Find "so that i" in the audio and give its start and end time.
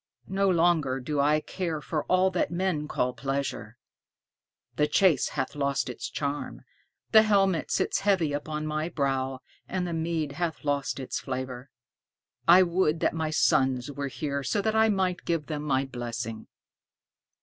14.41-14.89